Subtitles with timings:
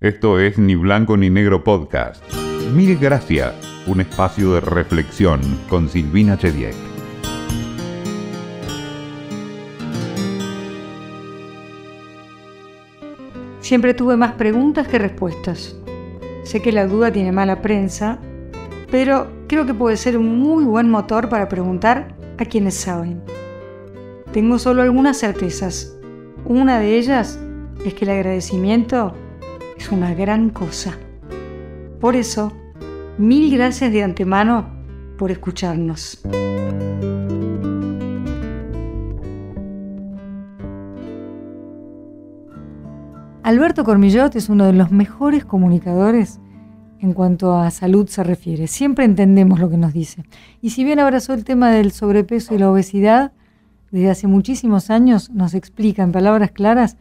[0.00, 2.22] Esto es Ni Blanco ni Negro Podcast.
[2.72, 3.52] Mil gracias,
[3.88, 6.72] un espacio de reflexión con Silvina Chediek.
[13.58, 15.74] Siempre tuve más preguntas que respuestas.
[16.44, 18.20] Sé que la duda tiene mala prensa,
[18.92, 23.20] pero creo que puede ser un muy buen motor para preguntar a quienes saben.
[24.30, 25.98] Tengo solo algunas certezas.
[26.44, 27.40] Una de ellas
[27.84, 29.16] es que el agradecimiento
[29.78, 30.98] es una gran cosa.
[32.00, 32.52] Por eso,
[33.16, 34.66] mil gracias de antemano
[35.16, 36.20] por escucharnos.
[43.42, 46.38] Alberto Cormillot es uno de los mejores comunicadores
[47.00, 48.66] en cuanto a salud se refiere.
[48.66, 50.24] Siempre entendemos lo que nos dice.
[50.60, 53.32] Y si bien abrazó el tema del sobrepeso y la obesidad,
[53.90, 56.96] desde hace muchísimos años nos explica en palabras claras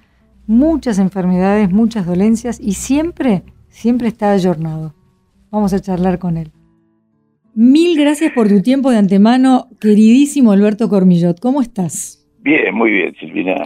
[0.48, 4.96] muchas enfermedades, muchas dolencias y siempre, siempre está ayornado.
[5.52, 6.52] Vamos a charlar con él.
[7.54, 11.40] Mil gracias por tu tiempo de antemano, queridísimo Alberto Cormillot.
[11.40, 12.26] ¿Cómo estás?
[12.40, 13.66] Bien, muy bien, Silvina.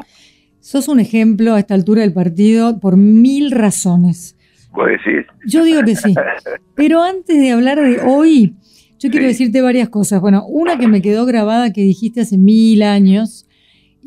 [0.59, 4.37] Sos un ejemplo a esta altura del partido por mil razones.
[4.71, 5.25] ¿Vos decís?
[5.45, 6.13] Yo digo que sí.
[6.75, 8.55] Pero antes de hablar de hoy,
[8.97, 10.21] yo quiero decirte varias cosas.
[10.21, 13.45] Bueno, una que me quedó grabada que dijiste hace mil años,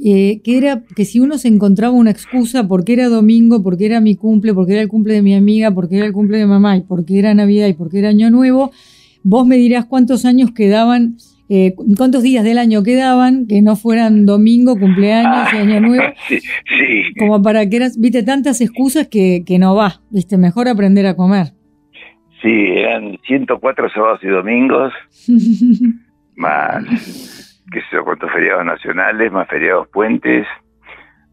[0.02, 4.00] eh, que era que si uno se encontraba una excusa porque era domingo, porque era
[4.00, 6.76] mi cumple, porque era el cumple de mi amiga, porque era el cumple de mamá
[6.76, 8.72] y porque era Navidad y porque era Año Nuevo,
[9.22, 11.16] vos me dirás cuántos años quedaban,
[11.48, 16.04] eh, cuántos días del año quedaban que no fueran domingo, cumpleaños y Año Nuevo.
[16.28, 17.14] Sí, sí.
[17.18, 21.14] Como para que eras, viste, tantas excusas que, que no va, viste, mejor aprender a
[21.14, 21.52] comer.
[22.42, 24.92] Sí, eran 104 sábados y domingos,
[26.36, 27.43] más
[27.74, 30.46] qué sé yo, cuántos feriados nacionales, más feriados puentes,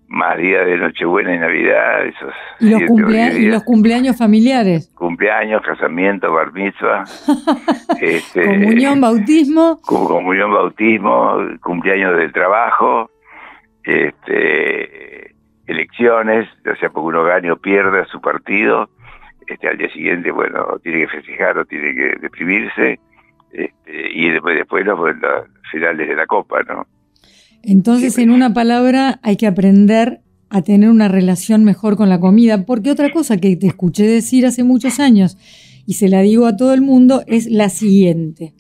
[0.08, 4.92] más días de Nochebuena y Navidad, esos Y los, cumplea- y cumpleaños familiares.
[4.96, 7.06] cumpleaños, casamiento, bar mitzvah,
[8.02, 9.80] este, Comunión, bautismo.
[9.86, 13.10] comunión, bautismo, cumpleaños del trabajo,
[13.84, 15.36] este,
[15.68, 18.90] elecciones, ya sea porque uno gane o pierda su partido,
[19.48, 23.00] este, al día siguiente, bueno, tiene que festejar o tiene que deprimirse,
[23.54, 26.88] este, y después, después los, los finales de la Copa, ¿no?
[27.64, 32.66] Entonces, en una palabra, hay que aprender a tener una relación mejor con la comida,
[32.66, 35.38] porque otra cosa que te escuché decir hace muchos años,
[35.86, 38.54] y se la digo a todo el mundo, es la siguiente.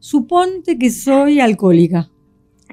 [0.00, 2.10] Suponte que soy alcohólica,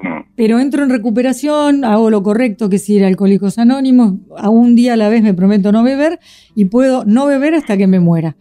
[0.01, 0.29] Mm.
[0.35, 4.75] pero entro en recuperación, hago lo correcto, que es ir a Alcohólicos Anónimos, a un
[4.75, 6.19] día a la vez me prometo no beber,
[6.55, 8.37] y puedo no beber hasta que me muera.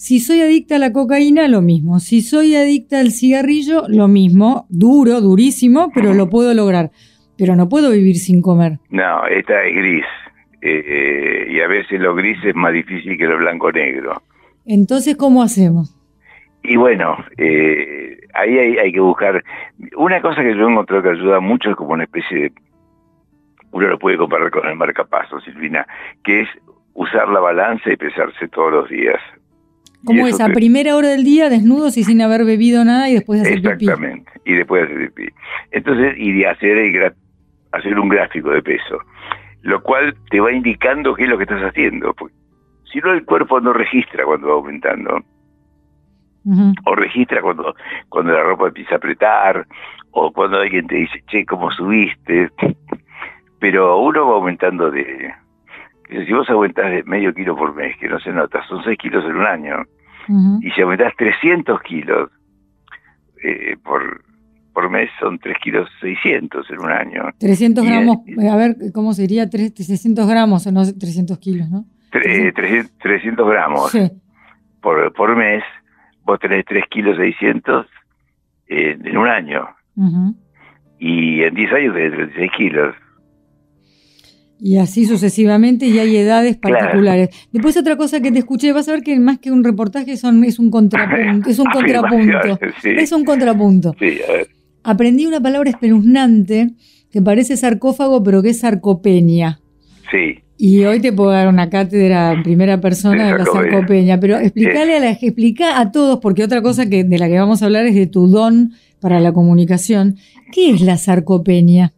[0.00, 1.98] Si soy adicta a la cocaína, lo mismo.
[1.98, 4.64] Si soy adicta al cigarrillo, lo mismo.
[4.70, 6.90] Duro, durísimo, pero lo puedo lograr.
[7.36, 8.78] Pero no puedo vivir sin comer.
[8.88, 10.06] No, esta es gris,
[10.62, 14.22] eh, y a veces lo gris es más difícil que lo blanco-negro.
[14.64, 15.94] Entonces, ¿cómo hacemos?
[16.62, 19.44] Y bueno, eh, ahí hay, hay que buscar.
[19.98, 22.52] Una cosa que yo he encontrado que ayuda mucho es como una especie de.
[23.72, 25.86] Uno lo puede comparar con el marcapaso, Silvina,
[26.24, 26.48] que es
[26.94, 29.20] usar la balanza y pesarse todos los días.
[30.02, 30.40] Y ¿Cómo eso es?
[30.42, 33.48] A te- primera hora del día, desnudos y sin haber bebido nada y después de
[33.48, 33.84] hacer pipí.
[33.84, 35.28] Exactamente, y después hacer pipí.
[35.72, 37.14] Entonces, y de hacer, el gra-
[37.72, 38.98] hacer un gráfico de peso,
[39.62, 42.14] lo cual te va indicando qué es lo que estás haciendo.
[42.14, 42.34] porque
[42.92, 45.22] si no, el cuerpo no registra cuando va aumentando.
[46.86, 47.74] O registra cuando,
[48.08, 49.66] cuando la ropa empieza a apretar,
[50.12, 52.48] o cuando alguien te dice, che, ¿cómo subiste?
[53.60, 55.30] Pero uno va aumentando de...
[56.10, 59.24] Si vos aumentás de medio kilo por mes, que no se nota, son 6 kilos
[59.24, 59.76] en un año,
[60.28, 60.58] Ujú.
[60.62, 62.30] y si aumentás 300 kilos
[63.44, 64.22] eh, por,
[64.74, 67.22] por mes, son 3 kilos 600 en un año.
[67.38, 69.48] 300 Y- gramos, eh, a ver, ¿cómo sería?
[69.48, 71.84] Tres- 300 gramos, no sé, 300 kilos, ¿no?
[72.10, 74.10] Tre- 300, 300 gramos Sí.
[74.82, 75.62] por, por mes,
[76.24, 77.86] vos tenés 3 kilos 600
[78.66, 80.34] en, en un año, Ujú.
[80.98, 82.94] y en 10 años tenés 36 kilos.
[84.62, 86.78] Y así sucesivamente, y hay edades Claro.
[86.78, 87.30] particulares.
[87.50, 90.44] Después otra cosa que te escuché, vas a ver que más que un reportaje son,
[90.44, 91.48] es un contrapunto.
[91.48, 92.58] Es un contrapunto.
[92.82, 92.90] Sí.
[92.96, 93.94] Es un contrapunto.
[93.98, 94.48] Sí, a ver.
[94.82, 96.72] Aprendí una palabra espeluznante
[97.10, 99.60] que parece sarcófago, pero que es sarcopenia.
[100.10, 100.40] Sí.
[100.58, 103.70] Y hoy te puedo dar una cátedra en primera persona De de la sarcopenia.
[103.72, 107.38] sarcopenia, pero explícale a la, explica a todos, porque otra cosa que de la que
[107.38, 110.16] vamos a hablar es de tu don para la comunicación.
[110.52, 111.94] ¿Qué es la sarcopenia?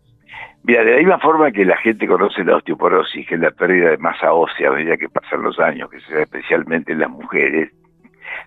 [0.64, 3.90] Mira, de la misma forma que la gente conoce la osteoporosis, que es la pérdida
[3.90, 7.10] de masa ósea a medida que pasan los años, que se da especialmente en las
[7.10, 7.70] mujeres,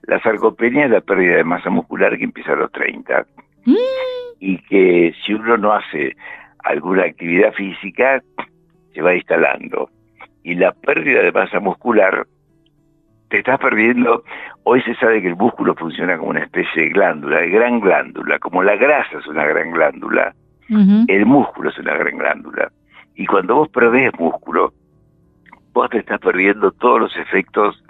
[0.03, 3.25] la sarcopenia es la pérdida de masa muscular que empieza a los 30
[3.65, 3.75] Mm.
[4.39, 6.15] y que si uno no hace
[6.63, 8.21] alguna actividad física,
[8.93, 9.89] se va instalando.
[10.43, 12.27] Y la pérdida de masa muscular
[13.29, 14.23] te estás perdiendo,
[14.63, 18.37] hoy se sabe que el músculo funciona como una especie de glándula, de gran glándula,
[18.37, 20.33] como la grasa es una gran glándula,
[20.69, 22.71] el músculo es una gran glándula.
[23.15, 24.73] Y cuando vos perdés músculo,
[25.73, 27.83] vos te estás perdiendo todos los efectos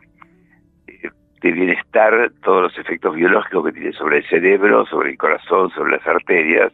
[0.87, 1.09] eh,
[1.41, 5.97] de bienestar, todos los efectos biológicos que tiene sobre el cerebro, sobre el corazón, sobre
[5.97, 6.73] las arterias,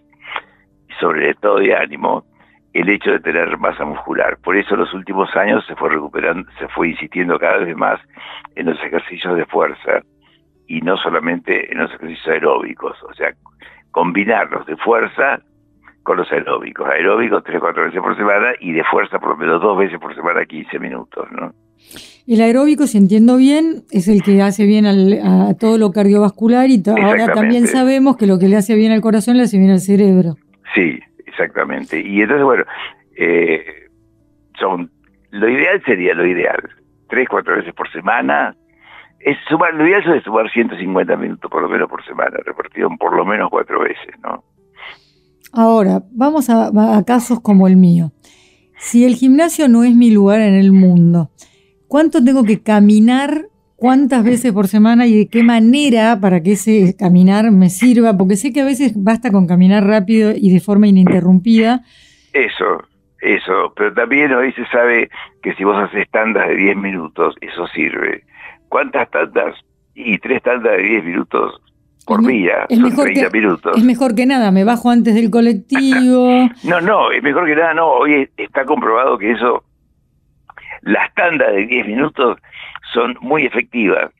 [0.90, 2.26] y sobre el estado de ánimo,
[2.74, 4.38] el hecho de tener masa muscular.
[4.38, 8.00] Por eso en los últimos años se fue recuperando, se fue insistiendo cada vez más
[8.56, 10.02] en los ejercicios de fuerza
[10.68, 13.34] y no solamente en los ejercicios aeróbicos, o sea,
[13.92, 15.42] combinarlos de fuerza
[16.04, 16.88] con los aeróbicos.
[16.88, 20.16] Aeróbicos tres, cuatro veces por semana y de fuerza por lo menos dos veces por
[20.16, 21.54] semana, 15 minutos, ¿no?
[22.28, 26.82] El aeróbico, si entiendo bien, es el que hace bien a todo lo cardiovascular y
[26.88, 29.80] ahora también sabemos que lo que le hace bien al corazón le hace bien al
[29.80, 30.36] cerebro.
[30.76, 32.00] Sí, exactamente.
[32.00, 32.64] Y entonces, bueno,
[33.18, 33.90] eh,
[34.60, 34.92] son
[35.32, 36.62] lo ideal sería lo ideal,
[37.10, 38.56] tres, cuatro veces por semana.
[39.20, 42.98] Es sumar, lo ideal es sumar 150 minutos por lo menos por semana, repartido en
[42.98, 44.44] por lo menos cuatro veces, ¿no?
[45.54, 46.72] Ahora, vamos a,
[47.06, 48.12] casos como el mío.
[48.78, 51.30] Si el gimnasio no es mi lugar en el mundo,
[51.88, 53.48] ¿cuánto tengo que caminar?
[53.76, 58.16] ¿Cuántas veces por semana y de qué manera para que ese caminar me sirva?
[58.16, 61.82] Porque sé que a veces basta con caminar rápido y de forma ininterrumpida.
[62.32, 62.84] Eso,
[63.20, 63.74] eso.
[63.76, 65.10] Pero también hoy se sabe
[65.42, 68.24] que si vos haces tandas de 10 minutos, eso sirve.
[68.70, 69.56] ¿Cuántas tandas?
[69.96, 71.60] Y tres tandas de 10 minutos
[72.06, 73.78] por día, es son 30 minutos.
[73.78, 76.50] Es mejor que nada, me bajo antes del colectivo.
[76.64, 77.88] no, no, es mejor que nada, no.
[77.88, 79.64] Hoy está comprobado que eso,
[80.82, 82.38] las tandas de 10 minutos
[82.94, 84.12] son muy efectivas.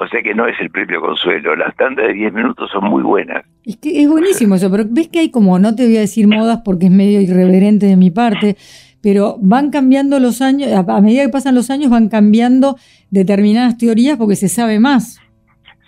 [0.00, 1.54] O sea que no es el propio consuelo.
[1.54, 3.44] Las tandas de 10 minutos son muy buenas.
[3.64, 6.26] Es que es buenísimo eso, pero ves que hay como, no te voy a decir
[6.26, 8.56] modas porque es medio irreverente de mi parte,
[9.00, 12.76] pero van cambiando los años, a medida que pasan los años van cambiando
[13.10, 15.20] determinadas teorías porque se sabe más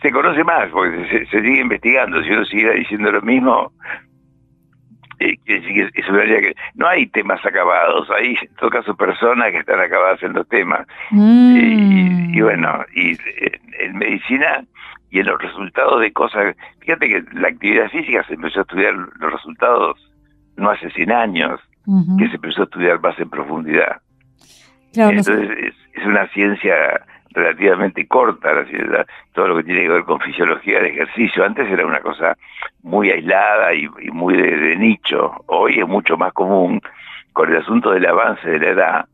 [0.07, 2.23] se conoce más, porque se, sigue investigando.
[2.23, 3.73] Si uno sigue diciendo lo mismo,
[5.19, 10.23] eh, que que no hay temas acabados, hay en todo caso personas que están acabadas
[10.23, 10.87] en los temas.
[11.11, 12.35] Mm.
[12.35, 13.17] Y, bueno, y
[13.81, 14.65] en, medicina
[15.11, 18.95] y en los resultados de cosas, fíjate que la actividad física se empezó a estudiar
[18.95, 20.13] los resultados
[20.57, 21.61] no hace 100 años,
[22.19, 24.01] que se empezó a estudiar más en profundidad.
[24.95, 26.75] Entonces es una ciencia
[27.31, 31.45] relativamente corta la todo lo que tiene que ver con fisiología del ejercicio.
[31.45, 32.37] Antes era una cosa
[32.83, 35.33] muy aislada y, muy de, nicho.
[35.47, 36.81] Hoy es mucho más común.
[37.33, 39.07] Con el asunto del avance de la edad,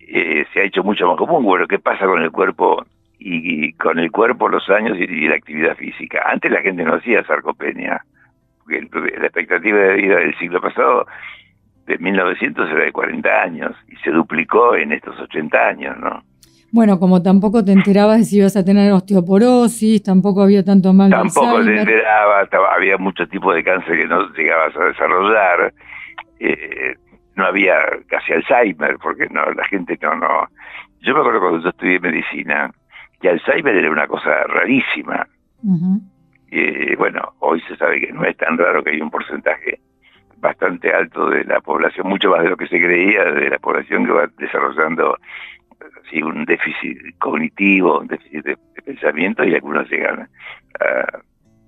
[0.00, 1.44] eh, se ha hecho mucho más común.
[1.44, 2.84] Bueno, ¿qué pasa con el cuerpo
[3.18, 6.22] y, con el cuerpo, los años y, la actividad física?
[6.26, 8.04] Antes la gente no hacía sarcopenia.
[8.64, 11.06] Porque la expectativa de vida del siglo pasado
[11.86, 16.22] de 1900 era de 40 años y se duplicó en estos 80 años, ¿no?
[16.72, 21.10] Bueno, como tampoco te enterabas de si ibas a tener osteoporosis, tampoco había tanto mal
[21.10, 25.74] Tampoco te enterabas, había muchos tipos de cáncer que no llegabas a desarrollar.
[26.38, 26.94] Eh,
[27.34, 27.76] no había
[28.06, 30.48] casi Alzheimer, porque no la gente no, no.
[31.00, 32.70] Yo me acuerdo cuando yo estudié medicina,
[33.20, 35.26] que Alzheimer era una cosa rarísima.
[36.50, 39.80] y bueno, hoy se sabe que no es tan raro que hay un porcentaje
[40.40, 44.06] bastante alto de la población, mucho más de lo que se creía, de la población
[44.06, 45.16] que va desarrollando
[46.10, 50.28] sí, un déficit cognitivo, un déficit de, pensamiento y algunos llegan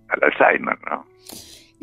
[0.09, 1.05] al Alzheimer, ¿no?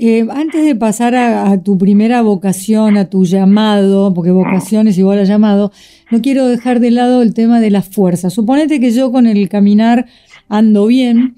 [0.01, 5.19] Eh, antes de pasar a, tu primera vocación, a tu llamado, porque vocación es igual
[5.19, 5.74] a llamado,
[6.09, 8.29] no quiero dejar de lado el tema de la fuerza.
[8.29, 10.05] Suponete que yo con el caminar
[10.48, 11.36] ando bien,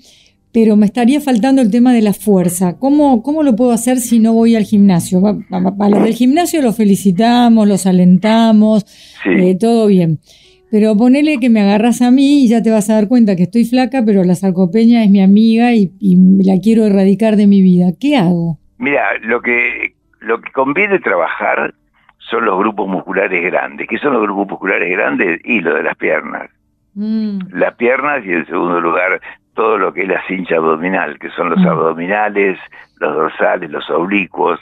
[0.51, 2.77] pero me estaría faltando el tema de la fuerza.
[2.77, 5.25] ¿Cómo, cómo lo puedo hacer si no voy al gimnasio?
[5.25, 8.85] A, los del gimnasio los felicitamos, los alentamos,
[9.25, 10.19] eh, todo bien.
[10.71, 13.43] Pero ponele que me agarras a mí y ya te vas a dar cuenta que
[13.43, 15.91] estoy flaca, pero la sarcopenia es mi amiga y,
[16.43, 17.87] la quiero erradicar de mi vida.
[17.99, 18.57] ¿Qué hago?
[18.77, 21.73] Mira, lo que, lo que conviene trabajar
[22.19, 23.85] son los grupos musculares grandes.
[23.89, 25.41] ¿Qué son los grupos musculares grandes?
[25.43, 26.49] Y lo de las piernas.
[26.93, 27.39] Mm.
[27.51, 29.19] Las piernas y en segundo lugar
[29.53, 31.67] todo lo que es la cincha abdominal, que son los mm.
[31.67, 32.57] abdominales,
[33.01, 34.57] los dorsales, los oblicuos.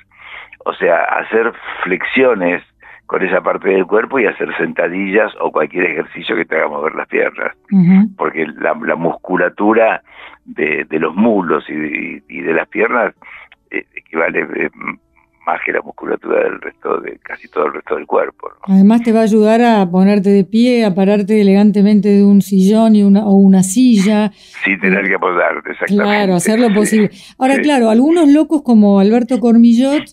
[0.66, 2.64] O sea, hacer flexiones
[3.10, 6.94] con esa parte del cuerpo y hacer sentadillas o cualquier ejercicio que te haga mover
[6.94, 7.56] las piernas.
[8.16, 10.04] Porque la, musculatura
[10.46, 13.16] de, los muslos y de, las piernas
[13.72, 14.70] eh, equivale eh,
[15.44, 18.52] más que la musculatura del resto de casi todo el resto del cuerpo.
[18.68, 22.96] Además te va a ayudar a ponerte de pie, a pararte elegantemente de un sillón
[22.96, 24.32] y una, o una silla.
[24.64, 26.04] Sin tener que apoyarte, exactamente.
[26.04, 27.10] Claro, hacer lo posible.
[27.40, 30.04] Ahora, claro, algunos locos como Alberto Cormillot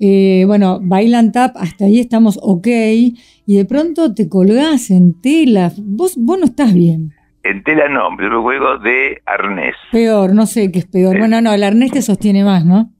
[0.00, 5.70] eh, bueno, bailan tap, hasta ahí estamos ok, y de pronto te colgás en tela,
[5.78, 7.12] vos, vos no estás bien.
[7.42, 9.76] En tela no, me juego de arnés.
[9.92, 11.16] Peor, no sé qué es peor.
[11.18, 12.90] Bueno, no, el arnés te sostiene más, ¿no?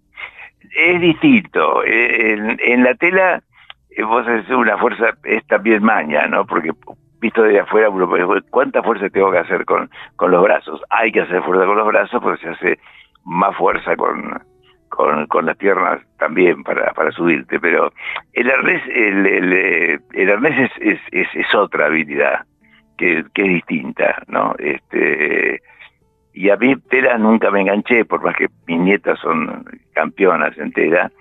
[0.60, 1.84] Es distinto.
[1.84, 3.42] En, en la tela
[3.90, 6.46] eh, vos haces una fuerza, es también maña, ¿no?
[6.46, 6.70] Porque
[7.20, 7.88] visto desde afuera,
[8.50, 10.80] ¿cuánta fuerza tengo que hacer con, con los brazos?
[10.90, 12.78] Hay que hacer fuerza con los brazos porque se hace
[13.24, 14.42] más fuerza con,
[14.96, 17.92] con, con las piernas también para, para subirte, pero
[18.32, 22.46] el arnés, el, el, eh, el arnés es, es, es, otra habilidad
[22.96, 24.54] que, que es distinta, ¿no?
[24.58, 25.60] Este,
[26.32, 30.72] y a mí tela nunca me enganché, por más que mis nietas son campeonas en
[30.72, 31.12] tela,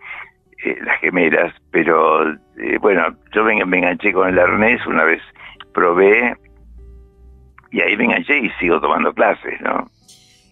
[0.63, 5.21] eh, las gemelas, pero eh, bueno, yo me, me enganché con el arnés, una vez
[5.73, 6.33] probé
[7.71, 9.89] y ahí me enganché y sigo tomando clases, ¿no?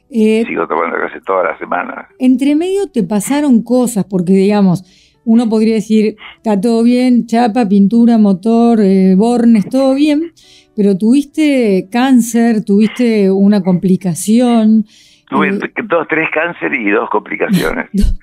[0.09, 2.07] Eh, Sigo tomando clases todas las semanas.
[2.19, 4.83] entre medio te pasaron cosas, porque digamos,
[5.25, 10.33] uno podría decir, está todo bien, chapa, pintura, motor, eh, bornes, todo bien,
[10.75, 14.85] pero tuviste cáncer, tuviste una complicación.
[15.29, 17.87] Tuve eh, dos, tres cáncer y dos complicaciones.
[17.93, 18.19] dos,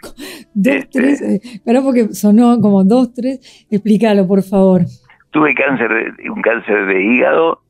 [0.54, 4.82] dos, Este- tres, eh, espera porque sonó como dos, tres, explícalo, por favor.
[5.30, 7.62] Tuve cáncer, de- un cáncer de hígado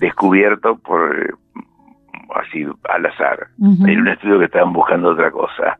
[0.00, 1.30] descubierto por eh,
[2.36, 3.48] así al azar.
[3.60, 5.78] En un estudio que estaban buscando otra cosa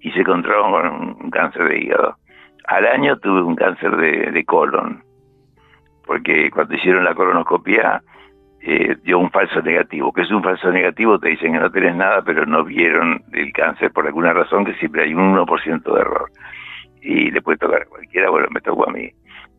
[0.00, 2.16] y se encontraron con un cáncer de hígado.
[2.66, 5.02] Al año tuve un cáncer de, de colon,
[6.06, 8.02] porque cuando hicieron la colonoscopia
[8.62, 10.12] eh, dio un falso negativo.
[10.12, 11.18] que es un falso negativo?
[11.18, 14.74] Te dicen que no tenés nada, pero no vieron el cáncer por alguna razón, que
[14.74, 16.30] siempre hay un 1% de error.
[17.00, 19.10] Y le puede tocar a cualquiera, bueno, me tocó a mí.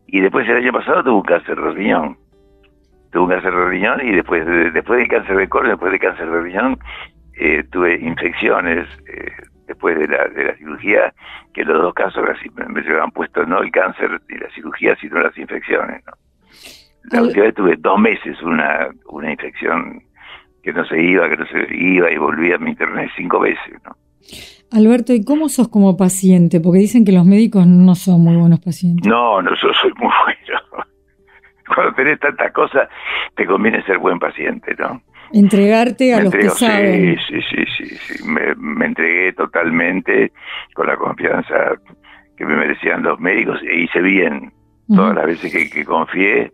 [0.06, 2.16] Y después el año pasado tuve un cáncer de riñón.
[3.12, 6.00] Tuve un cáncer de riñón y después, de- después del cáncer de colon, después del
[6.00, 6.78] cáncer de riñón,
[7.38, 9.30] eh, tuve infecciones eh,
[9.66, 11.12] después de la, de la cirugía,
[11.54, 12.24] que en los dos casos
[12.68, 16.02] me, llevaban puesto no el cáncer y la cirugía, sino las infecciones.
[16.06, 16.12] ¿no?
[17.10, 20.02] La última vez tuve dos meses una, una infección
[20.62, 23.74] que no se iba, que no se iba y volvía a mi internet cinco veces.
[23.84, 23.96] ¿no?
[24.70, 26.60] Alberto, ¿y cómo sos como paciente?
[26.60, 29.06] Porque dicen que los médicos no son muy buenos pacientes.
[29.06, 30.61] No, no, yo soy muy bueno.
[31.74, 32.88] Cuando tenés tantas cosas,
[33.34, 35.00] te conviene ser buen paciente, ¿no?
[35.32, 37.16] Entregarte a Me los que entrego, saben.
[37.26, 38.24] Sí, sí, sí, sí.
[38.24, 40.30] Me, me entregué totalmente
[40.74, 41.72] con la confianza
[42.36, 44.52] que me merecían los médicos e hice bien
[44.94, 46.52] todas las veces que, que confié,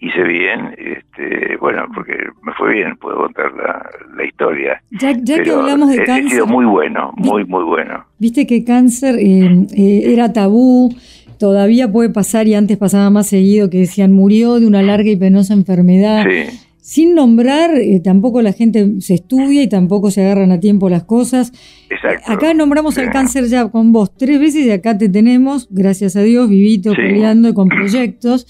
[0.00, 3.84] hice bien, este, bueno, porque me fue bien, puedo contar la,
[4.16, 4.80] la historia.
[4.92, 8.06] Ya, ya que hablamos he- de he cáncer, sido muy bueno, muy, muy bueno.
[8.18, 10.94] viste que cáncer eh, eh, era tabú,
[11.38, 15.16] todavía puede pasar y antes pasaba más seguido que decían murió de una larga y
[15.16, 16.24] penosa enfermedad.
[16.28, 20.88] Sí, Sin nombrar, eh, tampoco la gente se estudia y tampoco se agarran a tiempo
[20.88, 21.52] las cosas.
[21.90, 22.32] exacto.
[22.32, 23.02] Acá nombramos Sí.
[23.02, 26.90] el cáncer ya con vos tres veces y acá te tenemos, gracias a Dios, vivito,
[26.90, 26.96] Sí.
[26.96, 28.46] peleando y con proyectos.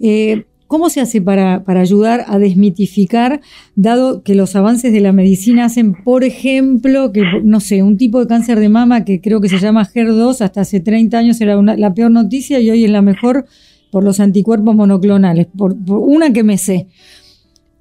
[0.00, 3.42] Eh, ¿Cómo se hace para, para ayudar a desmitificar,
[3.76, 8.18] dado que los avances de la medicina hacen, por ejemplo, que, no sé, un tipo
[8.20, 11.58] de cáncer de mama que creo que se llama HER2, hasta hace 30 años era
[11.58, 13.44] una- la peor noticia y hoy es la mejor
[13.90, 16.86] por los anticuerpos monoclonales, por, por una que me sé.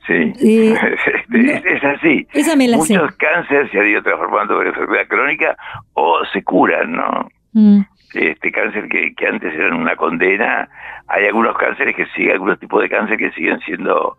[0.06, 0.74] Sí, Eh,
[1.34, 2.28] es, es así.
[2.34, 2.96] Esa me la sé.
[2.98, 5.56] Muchos cánceres se han ido transformando en enfermedad crónica
[5.94, 7.30] o se curan, ¿no?
[7.54, 7.82] Mm,
[8.14, 10.68] Este cáncer que, que antes eran una condena,
[11.08, 14.18] hay algunos cánceres que siguen, algunos tipos de cáncer que siguen siendo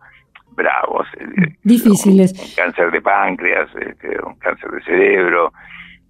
[0.51, 1.07] bravos.
[1.19, 2.33] eh, Difíciles.
[2.33, 5.53] Un, un cáncer de páncreas, este, un cáncer de cerebro,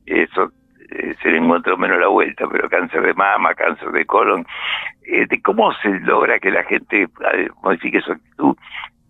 [0.05, 0.51] eso
[0.91, 4.45] eh, se le encontró menos la vuelta, pero cáncer de mama, cáncer de colon.
[5.03, 7.07] Este, ¿Cómo se logra que la gente
[7.61, 8.55] modifique su actitud?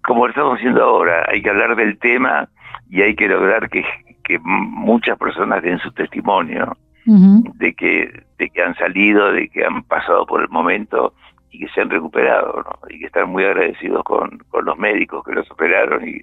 [0.03, 2.47] Como lo estamos haciendo ahora, hay que hablar del tema
[2.89, 3.85] y hay que lograr que,
[4.23, 6.75] que muchas personas den su testimonio
[7.05, 11.13] de que, de que han salido, de que han pasado por el momento
[11.51, 15.33] y que se han recuperado, y que están muy agradecidos con, con los médicos que
[15.33, 16.21] los operaron y,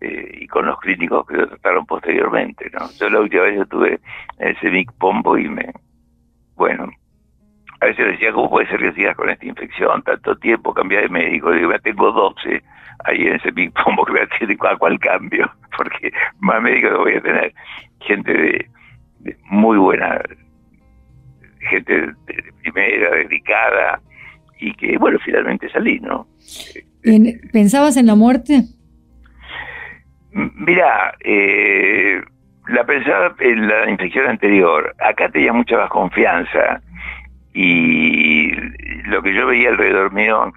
[0.00, 2.70] eh, y con los clínicos que los trataron posteriormente.
[2.72, 2.90] ¿no?
[2.98, 4.00] Yo la última vez yo tuve
[4.38, 5.72] en el CEMIC Pombo y me,
[6.56, 6.88] bueno,
[7.80, 11.08] a veces decía, ¿cómo puede ser que sigas con esta infección tanto tiempo, cambiar de
[11.08, 11.52] médico?
[11.52, 12.62] Digo, ya tengo 12
[13.04, 15.50] ahí en ese Big Pombo que me atiende, ¿a cuál cambio?
[15.76, 17.54] Porque más médicos no voy a tener.
[18.00, 18.70] Gente de
[19.50, 20.20] muy buena,
[21.70, 24.00] gente de, de primera, dedicada,
[24.60, 26.26] y que, bueno, finalmente salí, ¿no?
[27.04, 28.62] En- ¿Pensabas en la muerte?
[30.32, 32.20] Mirá, eh,
[32.68, 34.94] la pensaba en la infección anterior.
[35.00, 36.82] Acá tenía mucha más confianza
[37.54, 38.50] y
[39.06, 40.52] lo que yo veía alrededor mío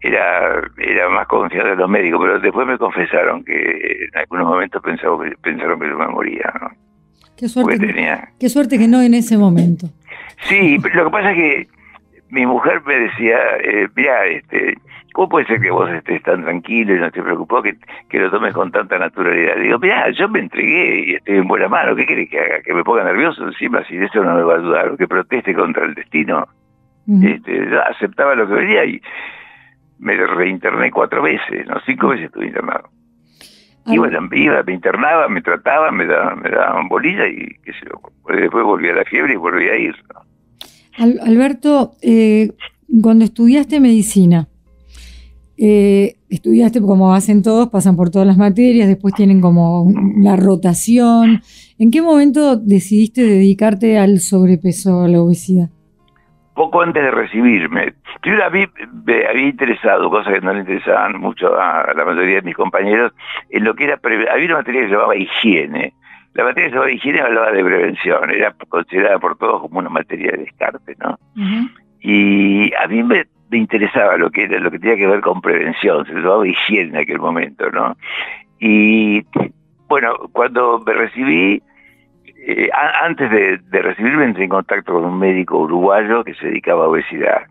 [0.00, 4.82] era, era más confianza de los médicos, pero después me confesaron que en algunos momentos
[4.82, 6.70] pensaron que, pensaron que yo me moría, ¿no?
[7.36, 8.30] Qué suerte, tenía...
[8.40, 9.88] qué suerte que no en ese momento.
[10.48, 11.68] Sí, lo que pasa es que
[12.30, 14.74] mi mujer me decía, eh, mira, este,
[15.12, 17.76] ¿cómo puede ser que vos estés tan tranquilo y no te preocupó que,
[18.08, 19.56] que lo tomes con tanta naturalidad?
[19.56, 22.62] Digo, mira, yo me entregué y estoy en buena mano, ¿qué querés que haga?
[22.62, 24.88] ¿Que me ponga nervioso encima si eso no me va a ayudar?
[24.88, 26.46] ¿O que proteste contra el destino?
[27.22, 29.00] este, yo aceptaba lo que venía y
[29.98, 32.90] me reinterné cuatro veces, no, cinco veces estuve internado.
[33.86, 37.86] Y bueno, iba, me internaba, me trataba, me daban, me daban bolilla y qué sé
[37.86, 38.00] yo.
[38.34, 39.94] Después volví a la fiebre y volví a ir.
[40.98, 42.50] Alberto, eh,
[43.02, 44.48] cuando estudiaste medicina,
[45.58, 51.42] eh, estudiaste como hacen todos, pasan por todas las materias, después tienen como la rotación.
[51.78, 55.70] ¿En qué momento decidiste dedicarte al sobrepeso, a la obesidad?
[56.56, 57.92] Poco antes de recibirme.
[58.22, 58.66] Yo había,
[59.28, 63.12] había interesado, cosas que no le interesaban mucho a la mayoría de mis compañeros,
[63.50, 65.92] en lo que era, había una materia que se llamaba higiene.
[66.32, 69.90] La materia que se llamaba higiene hablaba de prevención, era considerada por todos como una
[69.90, 71.18] materia de descarte, ¿no?
[72.00, 76.06] Y a mí me, interesaba lo que era, lo que tenía que ver con prevención,
[76.06, 77.98] se llamaba higiene en aquel momento, ¿no?
[78.58, 79.26] Y
[79.88, 81.62] bueno, cuando me recibí,
[82.48, 82.70] eh,
[83.02, 86.88] antes de, de, recibirme entré en contacto con un médico uruguayo que se dedicaba a
[86.88, 87.42] obesidad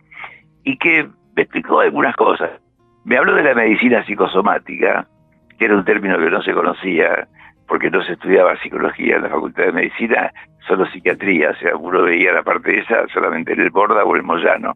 [0.64, 2.50] y que me explicó algunas cosas.
[3.04, 5.06] Me habló de la medicina psicosomática,
[5.60, 7.28] que era un término que no se conocía
[7.68, 10.32] porque no se estudiaba psicología en la Facultad de Medicina,
[10.66, 14.24] solo psiquiatría, o sea, uno veía la parte esa solamente en el Borda o el
[14.24, 14.75] Moyano.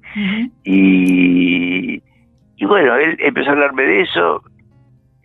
[0.66, 2.04] y,
[2.58, 4.44] y bueno, él empezó a hablarme de eso,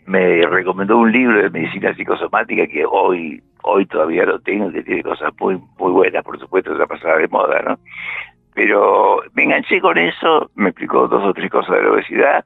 [0.06, 5.02] me recomendó un libro de medicina psicosomática que hoy hoy todavía lo tengo, que tiene
[5.02, 7.78] cosas muy muy buenas, por supuesto, ya pasada de moda, ¿no?
[8.54, 12.44] Pero me enganché con eso, me explicó dos o tres cosas de la obesidad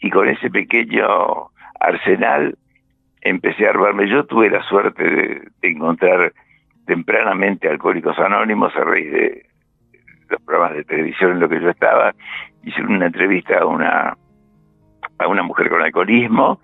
[0.00, 2.56] y con ese pequeño arsenal
[3.20, 4.08] empecé a armarme.
[4.08, 6.32] Yo tuve la suerte de, encontrar
[6.86, 9.46] tempranamente Alcohólicos Anónimos a raíz de
[10.28, 12.14] los programas de televisión en los que yo estaba.
[12.64, 14.16] Hice una entrevista a una,
[15.18, 16.60] a una mujer con alcoholismo,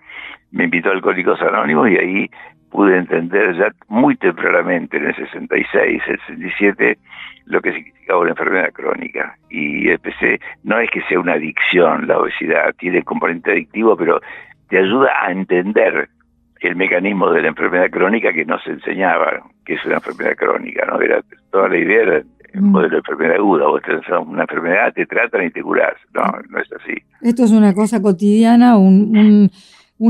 [0.51, 2.31] me invitó a Alcohólicos Anónimos y ahí
[2.71, 6.99] pude entender ya muy tempranamente, en el 66, el 67,
[7.47, 9.37] lo que significaba una enfermedad crónica.
[9.51, 14.21] Y empecé, no es que sea una adicción la obesidad, tiene componente adictivo, pero
[14.69, 16.09] te ayuda a entender
[16.61, 20.87] el mecanismo de la enfermedad crónica que no se enseñaba, que es una enfermedad crónica,
[20.87, 21.01] ¿no?
[21.01, 22.71] Era, toda la idea era el mm.
[22.71, 26.59] modelo de enfermedad aguda, vos tenés una enfermedad, te tratan y te curás, no, no
[26.59, 26.95] es así.
[27.23, 29.51] Esto es una cosa cotidiana, un, un,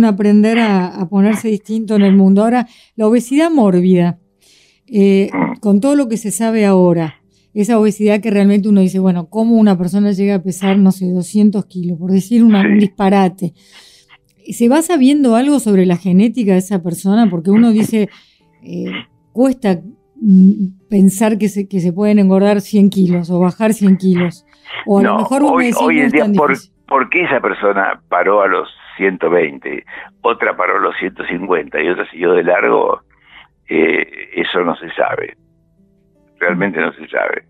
[0.05, 2.43] aprender a, ponerse distinto en el mundo.
[2.43, 4.19] Ahora, la obesidad mórbida,
[4.87, 7.19] eh, con todo lo que se sabe ahora,
[7.55, 11.11] esa obesidad que realmente uno dice, bueno, ¿cómo una persona llega a pesar, no sé,
[11.11, 11.99] 200 kilos?
[11.99, 13.55] Por decir un disparate.
[14.53, 17.29] ¿Se va sabiendo algo sobre la genética de esa persona?
[17.29, 18.09] Porque uno dice,
[18.63, 18.93] eh,
[19.33, 19.81] cuesta
[20.21, 24.47] mm, pensar que se, que se pueden engordar 100 kilos o bajar 100 kilos.
[24.87, 26.27] O a lo mejor hoy, hoy en día,
[26.87, 28.69] por, qué esa persona paró a los
[28.99, 29.85] 120,
[30.21, 33.01] otra paró los 150 y otra siguió de largo?
[33.67, 35.37] Eh, eso no se sabe.
[36.39, 37.45] Realmente no se sabe.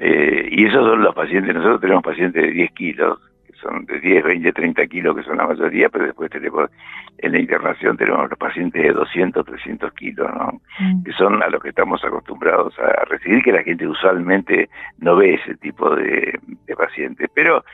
[0.00, 3.20] Eh, y esos son los pacientes, nosotros tenemos pacientes de 10 kilos
[3.60, 6.70] son de 10, 20, 30 kilos, que son la mayoría, pero después tenemos,
[7.18, 10.60] en la internación tenemos los pacientes de 200, 300 kilos, ¿no?
[10.78, 11.04] Mm.
[11.04, 15.34] Que son a los que estamos acostumbrados a recibir, que la gente usualmente no ve
[15.34, 16.38] ese tipo de,
[16.76, 17.28] pacientes.
[17.34, 17.64] Pero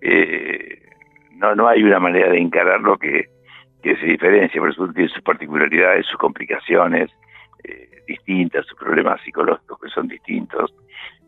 [0.00, 0.82] eh,
[1.40, 3.26] no, no hay una manera de encararlo que,
[3.82, 7.10] que se diferencia, por eso tiene sus particularidades, sus complicaciones
[7.64, 10.74] eh, distintas, sus problemas psicológicos que son distintos,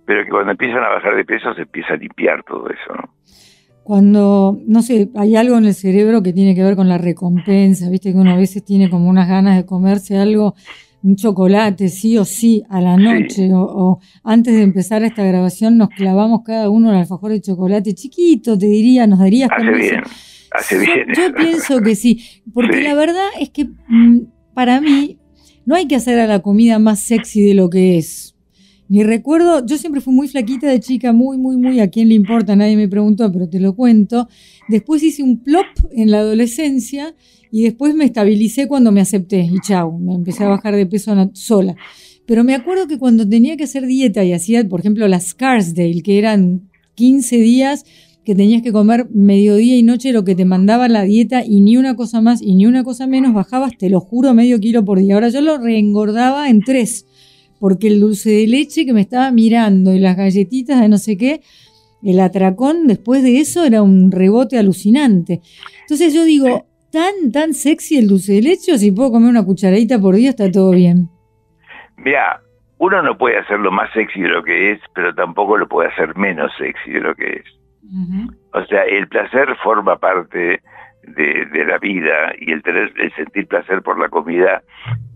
[0.05, 3.15] pero que cuando empiezan a bajar de peso se empieza a limpiar todo eso, ¿no?
[3.85, 7.91] Cuando, no sé, hay algo en el cerebro que tiene que ver con la recompensa,
[7.91, 10.55] viste que uno a veces tiene como unas ganas de comerse algo,
[11.03, 15.89] un chocolate, sí o sí, a la noche, o, antes de empezar esta grabación nos
[15.89, 20.01] clavamos cada uno un alfajor de chocolate chiquito, te diría, nos darías Hace bien,
[20.53, 21.07] hace bien.
[21.15, 24.21] Yo, pienso que sí, porque la verdad es que mm,
[24.55, 25.19] para mí
[25.65, 28.32] no hay que hacer a la comida más sexy de lo que es.
[28.93, 32.15] Mi recuerdo, yo siempre fui muy flaquita de chica, muy, muy, muy, a quién le
[32.15, 34.29] importa, nadie me preguntó, pero te lo cuento.
[34.69, 37.15] Después hice un plop en la adolescencia
[37.51, 41.15] y después me estabilicé cuando me acepté y chau, me empecé a bajar de peso
[41.33, 41.75] sola.
[42.27, 46.03] Pero me acuerdo que cuando tenía que hacer dieta y hacía, por ejemplo, las Scarsdale,
[46.03, 47.87] que eran 15 días
[48.27, 51.79] que tenías que comer mediodía y noche lo que te mandaba la dieta y ni
[51.79, 54.99] una cosa más y ni una cosa menos, bajabas, te lo juro, medio kilo por
[54.99, 55.15] día.
[55.15, 57.07] Ahora yo lo reengordaba en tres
[57.63, 61.17] porque el dulce de leche que me estaba mirando y las galletitas de no sé
[61.17, 61.43] qué,
[62.03, 65.39] el atracón después de eso era un rebote alucinante.
[65.83, 69.45] Entonces yo digo, tan, tan sexy el dulce de leche, o si puedo comer una
[69.45, 71.09] cucharadita por día, está todo bien.
[71.99, 72.41] Mira,
[72.79, 76.17] uno no puede hacerlo más sexy de lo que es, pero tampoco lo puede hacer
[76.17, 77.45] menos sexy de lo que es.
[78.55, 80.61] O sea, el placer forma parte
[81.05, 84.65] de, la vida y el tener el sentir placer por la comida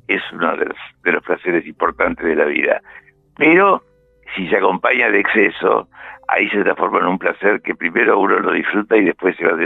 [0.09, 2.81] es uno de los, de los placeres importantes de la vida.
[3.37, 3.83] Pero
[4.35, 5.88] si se acompaña de exceso,
[6.29, 9.57] ahí se transforma en un placer que primero uno lo disfruta y después se va,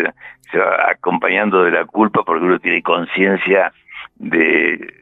[0.51, 3.73] se va acompañando de la culpa porque uno tiene conciencia
[4.17, 4.93] de,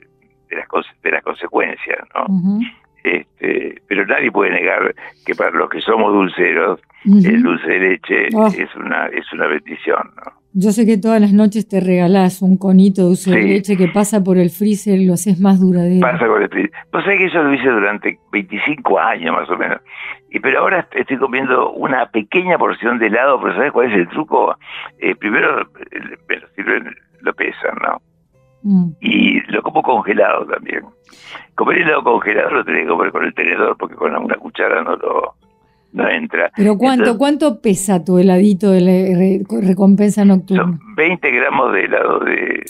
[0.49, 0.67] de, las,
[1.03, 2.27] de las consecuencias, ¿no?
[3.05, 8.29] este, pero nadie puede negar que para los que somos dulceros, el dulce de leche
[8.35, 8.49] oh.
[8.49, 10.33] es una es una bendición, ¿no?
[10.55, 13.89] Yo sé que todas las noches te regalás un conito de dulce de leche que
[13.89, 16.01] pasa por el freezer y lo haces más duradero.
[16.01, 16.73] Pasa por el freezer.
[16.91, 19.81] Pues sabés que eso lo hice durante 25 años más o menos.
[20.31, 24.09] Y pero ahora estoy comiendo una pequeña porción de helado, pero ¿sabes cuál es el
[24.09, 24.57] truco?
[24.99, 28.01] Eh, primero eh, me lo sirven, lo pesan, ¿no?
[28.63, 28.91] Mm.
[29.01, 30.83] Y lo como congelado también.
[31.55, 34.97] Comer helado congelado lo tenés que comer con el tenedor porque con una cuchara no
[34.97, 35.35] lo,
[35.99, 36.51] no entra.
[36.57, 40.63] ¿Pero cuánto, cuánto pesa tu heladito de la recompensa nocturna?
[40.63, 42.65] Son 20 gramos de helado de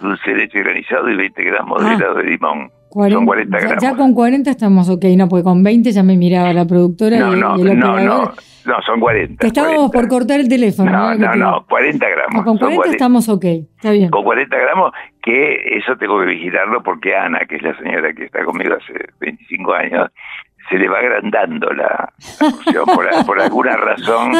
[0.00, 1.94] dulce de leche granizado y 20 gramos de ah.
[1.94, 2.70] helado de limón.
[2.90, 3.82] son 40 gramos.
[3.82, 7.36] Ya, con 40 estamos ok, no, porque con 20 ya me miraba la productora no,
[7.36, 8.32] y, no, no, no,
[8.66, 9.46] no, son 40.
[9.46, 10.90] estábamos por cortar el teléfono.
[10.90, 12.40] No, no, no, 40 gramos.
[12.40, 14.10] Ah, con 40, estamos ok, está bien.
[14.10, 14.92] Con 40 gramos,
[15.22, 18.94] que eso tengo que vigilarlo porque Ana, que es la señora que está conmigo hace
[19.20, 20.10] 25 años,
[20.68, 22.84] se le va agrandando la, porción
[23.26, 24.32] por, alguna razón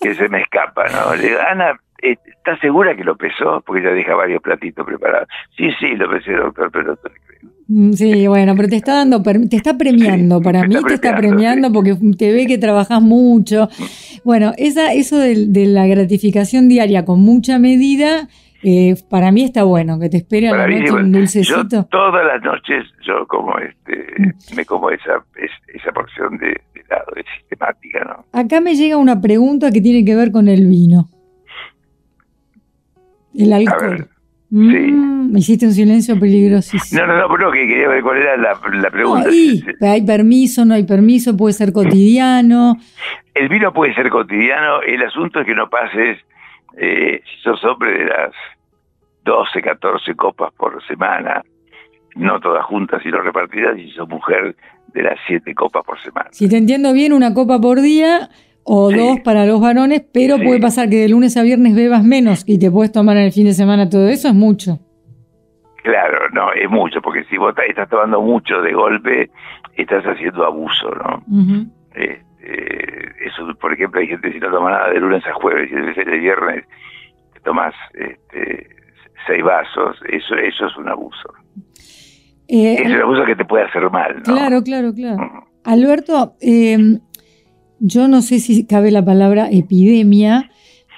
[0.00, 1.14] que se me escapa, ¿no?
[1.14, 3.62] Le digo, Ana, eh, ¿estás segura que lo pesó?
[3.66, 5.28] Porque ya deja varios platitos preparados.
[5.56, 6.98] Sí, sí, lo pesé, doctor, pero no
[7.68, 11.72] mm, Sí, bueno, pero te está dando, te está premiando, para mí te está premiando
[11.72, 13.68] porque te ve que trabajas mucho.
[14.24, 18.28] Bueno, esa, eso de, de la gratificación diaria con mucha medida
[18.68, 21.84] eh, para mí está bueno, que te espere a la noche un dulcecito.
[21.84, 24.08] todas las noches yo como este,
[24.56, 25.24] me como esa,
[25.72, 28.24] esa porción de, helado, de sistemática, ¿no?
[28.32, 31.08] Acá me llega una pregunta que tiene que ver con el vino.
[33.36, 34.08] El alcohol.
[34.50, 37.00] Mm, me hiciste un silencio peligrosísimo.
[37.00, 39.28] No, no, no, pero que quería ver cuál era la, pregunta.
[39.82, 42.74] hay permiso, no hay permiso, puede ser cotidiano.
[43.32, 46.18] El vino puede ser cotidiano, el asunto es que no pases
[46.76, 48.32] eh, si sos hombre de las
[49.26, 51.42] 12, 14 copas por semana,
[52.14, 54.56] no todas juntas, sino repartidas, y sos mujer
[54.94, 56.28] de las 7 copas por semana.
[56.30, 58.30] Si te entiendo bien, una copa por día
[58.62, 62.42] o dos para los varones, pero puede pasar que de lunes a viernes bebas menos
[62.46, 64.78] y te puedes tomar en el fin de semana todo eso, es mucho.
[65.82, 69.30] Claro, no, es mucho, porque si vos estás tomando mucho de golpe,
[69.76, 71.22] estás haciendo abuso, ¿no?
[71.94, 72.22] Eh,
[73.20, 76.04] eso, por ejemplo, hay gente que si no toma nada de lunes a jueves y
[76.04, 76.64] de viernes
[77.34, 78.75] te tomas este,
[79.26, 81.32] seis vasos, eso, eso es un abuso.
[82.48, 84.22] Eh, es un abuso que te puede hacer mal.
[84.22, 85.48] Claro, claro, claro.
[85.64, 87.00] Alberto, em,
[87.80, 90.50] yo no sé si cabe la palabra epidemia,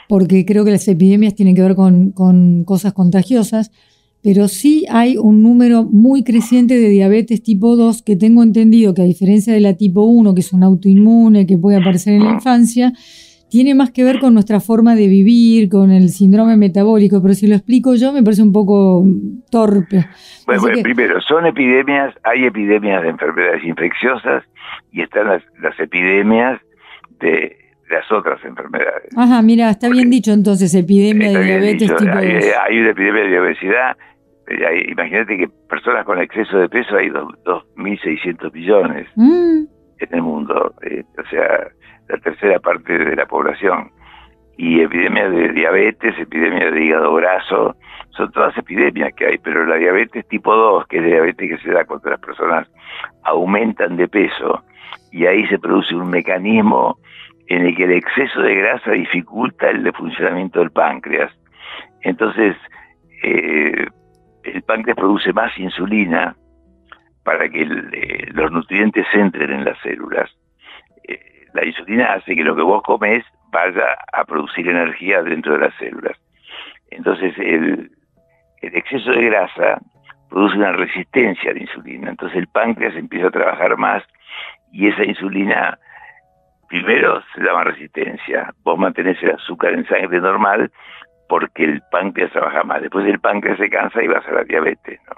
[0.09, 3.71] porque creo que las epidemias tienen que ver con, con cosas contagiosas,
[4.23, 9.03] pero sí hay un número muy creciente de diabetes tipo 2 que tengo entendido que
[9.03, 12.33] a diferencia de la tipo 1, que es un autoinmune que puede aparecer en la
[12.33, 12.93] infancia,
[13.51, 17.47] tiene más que ver con nuestra forma de vivir, con el síndrome metabólico, pero si
[17.47, 19.05] lo explico yo me parece un poco
[19.51, 20.07] torpe.
[20.47, 24.45] Bueno, primero, son epidemias, hay epidemias de enfermedades infecciosas
[24.93, 25.43] y están las,
[25.79, 26.61] epidemias
[27.21, 27.57] de
[27.91, 29.09] las otras enfermedades.
[29.17, 32.15] Ajá, mira, está bien dicho entonces, epidemia de diabetes tipo 2.
[32.15, 33.97] Hay, una epidemia de obesidad
[34.49, 39.65] eh, imagínate que personas con exceso de peso hay 2.600 millones mm.
[39.99, 41.69] en el mundo, eh, o sea,
[42.09, 43.91] la tercera parte de la población.
[44.57, 47.77] Y epidemias de diabetes, epidemias de hígado graso,
[48.11, 51.63] son todas epidemias que hay, pero la diabetes tipo 2, que es la diabetes que
[51.63, 52.69] se da cuando las personas
[53.23, 54.65] aumentan de peso,
[55.13, 56.99] y ahí se produce un mecanismo
[57.47, 61.33] en el que el exceso de grasa dificulta el funcionamiento del páncreas.
[62.03, 62.57] Entonces,
[63.23, 63.87] eh,
[64.45, 66.37] el páncreas produce más insulina
[67.25, 70.31] para que eh, los nutrientes entren en las células.
[71.55, 75.75] La insulina hace que lo que vos comes vaya a producir energía dentro de las
[75.77, 76.17] células.
[76.91, 77.91] Entonces el,
[78.61, 79.81] exceso de grasa
[80.29, 82.11] produce una resistencia a la insulina.
[82.11, 84.03] Entonces el páncreas empieza a trabajar más
[84.73, 85.79] y esa insulina
[86.69, 88.53] primero se llama resistencia.
[88.63, 90.71] Vos mantenés el azúcar en sangre normal,
[91.29, 92.83] porque el páncreas trabaja más.
[92.83, 95.15] Después el páncreas se cansa y va a la diabetes, ¿no?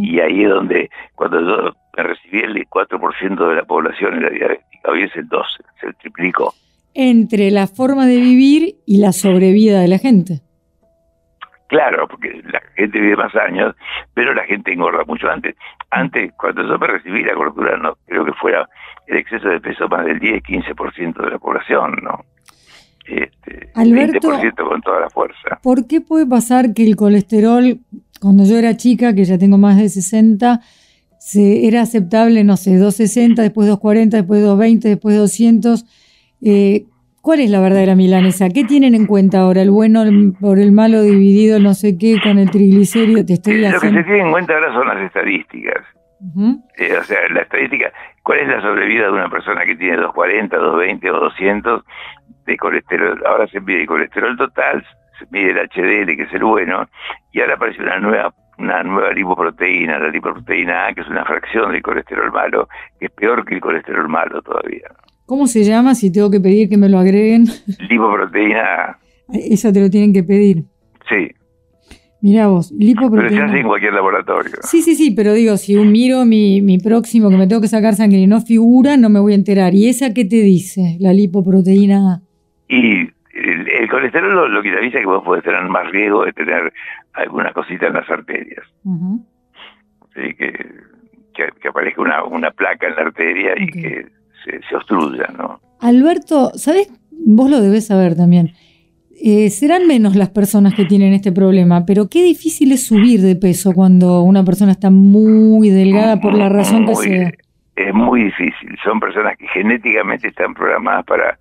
[0.00, 4.90] Y ahí es donde, cuando yo me recibí, el 4% de la población era diabética,
[4.90, 5.44] hoy es el 12%,
[5.80, 6.54] se triplicó.
[6.94, 10.40] Entre la forma de vivir y la sobrevida de la gente.
[11.68, 13.74] Claro, porque la gente vive más años,
[14.14, 15.54] pero la gente engorda mucho antes.
[15.90, 18.68] Antes, cuando yo me recibí, la gordura no creo que fuera
[19.06, 22.24] el exceso de peso más del 10-15% de la población, ¿no?
[23.08, 25.58] este, Alberto, 20% con toda la fuerza.
[25.62, 27.78] ¿Por qué puede pasar que el colesterol,
[28.20, 30.60] cuando yo era chica, que ya tengo más de 60,
[31.18, 35.84] se, era aceptable, no sé, 260, después 240, después 220, después 200?
[36.42, 36.84] Eh,
[37.20, 38.48] ¿Cuál es la verdadera milanesa?
[38.48, 39.60] ¿Qué tienen en cuenta ahora?
[39.60, 43.26] ¿El bueno el- por el malo dividido no sé qué con el triglicérido?
[43.26, 45.84] Te estoy Lo que se tiene en cuenta ahora son las estadísticas.
[46.78, 50.56] Eh, o sea, la estadística, ¿cuál es la sobrevida de una persona que tiene 240,
[50.56, 51.82] 220 o 200
[52.46, 53.22] de colesterol?
[53.26, 54.84] Ahora se mide el colesterol total,
[55.18, 56.88] se mide el HDL, que es el bueno,
[57.32, 61.72] y ahora aparece una nueva una nueva lipoproteína, la lipoproteína A, que es una fracción
[61.72, 62.68] del colesterol malo,
[62.98, 64.88] que es peor que el colesterol malo todavía.
[65.26, 67.44] ¿Cómo se llama si tengo que pedir que me lo agreguen?
[67.90, 68.98] Lipoproteína A,
[69.32, 70.64] Esa te lo tienen que pedir.
[71.08, 71.28] sí,
[72.20, 73.44] Mirá vos, pero se lipoproteína.
[73.44, 74.50] hace en cualquier laboratorio.
[74.62, 77.68] Sí, sí, sí, pero digo, si un miro mi, mi próximo que me tengo que
[77.68, 79.72] sacar sangre y no figura, no me voy a enterar.
[79.72, 82.22] ¿Y esa qué te dice, la lipoproteína A?
[82.68, 85.90] Y el, el colesterol lo, lo que te avisa es que vos podés tener más
[85.90, 86.72] riesgo de tener
[87.14, 88.64] alguna cosita en las arterias.
[90.14, 90.34] Que,
[91.34, 94.06] que, que aparezca una, una placa en la arteria y que
[94.44, 95.60] se, se obstruya, ¿no?
[95.80, 96.90] Alberto, ¿sabes?
[97.12, 98.50] Vos lo debes saber también.
[99.20, 103.36] Eh, serán menos las personas que tienen este problema, pero qué difícil es subir de
[103.36, 107.32] peso cuando una persona está muy delgada por la razón que Muy- sea.
[107.76, 108.76] Es muy difícil.
[108.82, 111.38] Son personas que genéticamente están programadas para,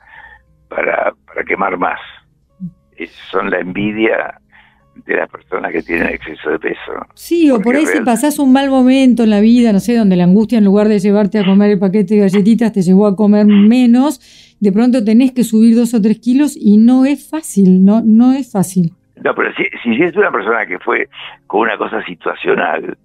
[0.69, 1.99] para, para quemar más.
[3.31, 4.39] Son la envidia
[5.05, 6.91] de las personas que tienen exceso de peso.
[7.13, 10.15] Sí, o por ahí si pasás un mal momento en la vida, no sé, donde
[10.15, 13.15] la angustia en lugar de llevarte a comer el paquete de galletitas te llevó a
[13.15, 17.85] comer menos, de pronto tenés que subir dos o tres kilos y no es fácil,
[17.85, 18.93] no, no es fácil.
[19.23, 21.09] No, pero si, si es una persona que fue
[21.47, 22.97] con una cosa situacional,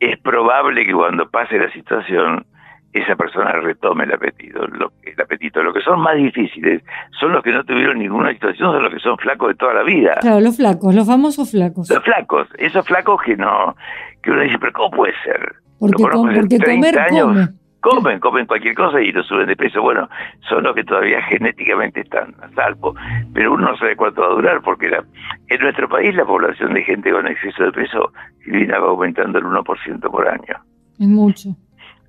[0.00, 2.46] es probable que cuando pase la situación
[2.92, 4.66] esa persona retome el apetito.
[4.68, 5.62] Lo, el apetito.
[5.62, 6.82] Lo que son más difíciles
[7.18, 9.82] son los que no tuvieron ninguna situación, son los que son flacos de toda la
[9.82, 10.18] vida.
[10.20, 11.88] Claro, los flacos, los famosos flacos.
[11.90, 13.74] Los flacos, esos flacos que no,
[14.22, 15.54] que uno dice, pero ¿cómo puede ser?
[15.78, 17.26] Porque, hace porque 30 comer años.
[17.26, 17.62] come.
[17.82, 19.82] Comen, comen cualquier cosa y lo suben de peso.
[19.82, 20.08] Bueno,
[20.48, 22.94] son los que todavía genéticamente están a salvo.
[23.34, 25.04] Pero uno no sabe cuánto va a durar porque la,
[25.48, 28.12] en nuestro país la población de gente con exceso de peso
[28.44, 30.64] Silvina, va aumentando el 1% por año.
[31.00, 31.56] Es mucho.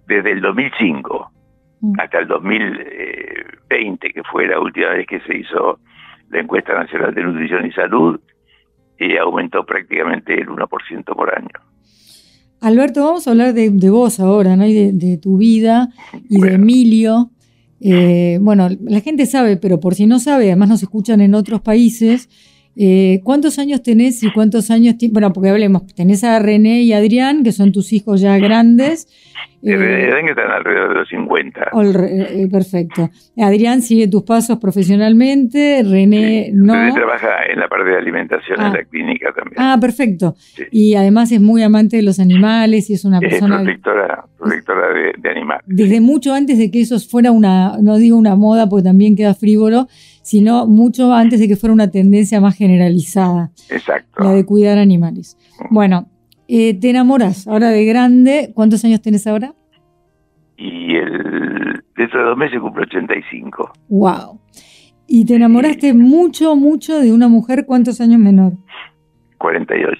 [0.07, 1.33] Desde el 2005
[1.83, 1.99] Mm.
[1.99, 5.79] hasta el 2020, que fue la última vez que se hizo
[6.29, 8.21] la encuesta nacional de nutrición y salud,
[8.97, 11.49] y aumentó prácticamente el 1% por año.
[12.61, 14.65] Alberto, vamos a hablar de, de vos ahora, ¿no?
[14.65, 15.89] Y de, de tu vida
[16.29, 16.53] y de.
[16.53, 17.31] Emilio.
[17.81, 21.59] Eh, bueno, la gente sabe, pero por si no sabe, además nos escuchan en otros
[21.59, 22.29] países.
[22.75, 27.43] Eh, ¿Cuántos años tenés y cuántos años Bueno, porque hablemos, tenés a René y Adrián,
[27.43, 29.07] que son tus hijos ya grandes.
[29.62, 31.69] Eh, Eh, Deben que están alrededor de los 50.
[31.71, 33.09] ol- eh, perfecto.
[33.38, 36.73] Adrián sigue tus pasos profesionalmente, René no.
[36.73, 38.67] René trabaja en la parte de alimentación Ah.
[38.67, 39.55] en la clínica también.
[39.57, 40.36] Ah, perfecto.
[40.38, 40.63] Sí.
[40.71, 44.88] Y además es muy amante de los animales y es una es persona protectora, protectora
[44.93, 45.62] de, de animales.
[45.67, 49.33] desde mucho antes de que eso fuera una, no digo una moda porque también queda
[49.33, 49.88] frívolo,
[50.23, 54.23] sino mucho antes de que fuera una tendencia más generalizada, Exacto.
[54.23, 55.38] la de cuidar animales.
[55.69, 56.07] Bueno,
[56.47, 59.53] eh, te enamoras ahora de grande, ¿cuántos años tenés ahora?
[60.57, 63.71] Y el, dentro de dos meses cumple 85.
[63.89, 64.39] Wow.
[65.07, 68.53] Y te enamoraste mucho, mucho de una mujer, ¿cuántos años menor?
[69.38, 69.99] 48.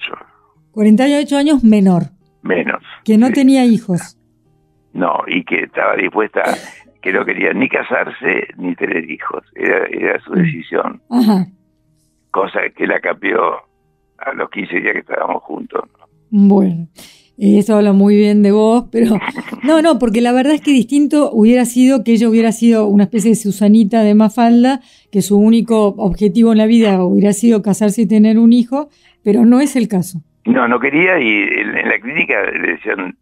[0.72, 2.04] 48 años menor,
[2.42, 2.82] Menos.
[3.04, 3.32] que no Sí.
[3.34, 4.18] tenía hijos.
[4.92, 6.42] No, y que estaba dispuesta,
[7.04, 9.44] que no quería ni casarse ni tener hijos.
[9.54, 11.02] Era, era su decisión.
[11.10, 11.46] Ajá.
[12.30, 13.56] Cosa que la cambió
[14.16, 15.82] a los 15 días que estábamos juntos.
[16.30, 16.88] Bueno,
[17.36, 19.18] eso habla muy bien de vos, pero
[19.62, 23.04] no, no, porque la verdad es que distinto hubiera sido que ella hubiera sido una
[23.04, 24.80] especie de Susanita de Mafalda,
[25.12, 28.88] que su único objetivo en la vida hubiera sido casarse y tener un hijo,
[29.22, 30.22] pero no es el caso.
[30.46, 33.14] No, no quería y en, en la clínica le decían,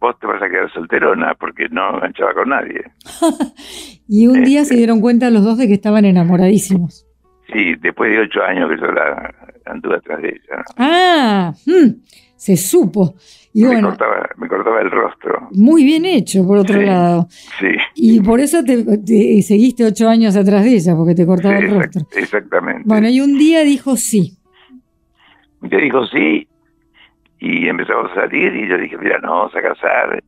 [0.00, 2.82] vos te vas a quedar solterona porque no enganchaba con nadie.
[4.10, 4.72] Y un día Este.
[4.74, 7.06] se dieron cuenta los dos de que estaban enamoradísimos.
[7.52, 9.34] Sí, después de ocho años que yo la
[9.66, 10.56] anduve atrás de ella.
[10.56, 10.64] ¿no?
[10.78, 11.90] Ah, mm,
[12.36, 13.14] se supo.
[13.52, 15.48] Y me, bueno, cortaba, me cortaba el rostro.
[15.52, 16.86] muy bien hecho, por otro Sí.
[16.86, 17.26] lado.
[17.60, 21.58] Sí, Y por eso te, te seguiste ocho años atrás de ella, porque te cortaba
[21.58, 22.18] sí, el exact- rostro.
[22.18, 22.82] exactamente.
[22.86, 24.38] Bueno, y un día dijo sí.
[25.62, 26.48] Y te dijo sí,
[27.38, 30.22] y empezamos a salir, y yo dije, mira, nos vamos a casar,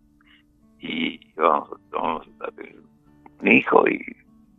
[0.81, 2.77] y vamos, vamos a tener
[3.41, 4.01] un hijo, y